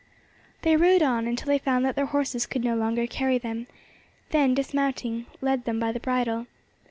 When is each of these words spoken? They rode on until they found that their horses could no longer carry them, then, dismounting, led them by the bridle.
They 0.63 0.75
rode 0.75 1.03
on 1.03 1.27
until 1.27 1.45
they 1.45 1.59
found 1.59 1.85
that 1.85 1.95
their 1.95 2.07
horses 2.07 2.47
could 2.47 2.63
no 2.63 2.75
longer 2.75 3.05
carry 3.05 3.37
them, 3.37 3.67
then, 4.31 4.55
dismounting, 4.55 5.27
led 5.41 5.65
them 5.65 5.79
by 5.79 5.91
the 5.91 5.99
bridle. 5.99 6.47